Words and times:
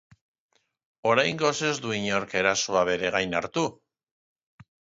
Oraingoz 1.09 1.51
ez 1.69 1.75
du 1.85 1.93
inork 1.99 2.35
erasoa 2.41 2.83
bere 2.91 3.15
gain 3.19 3.39
hartu. 3.41 3.67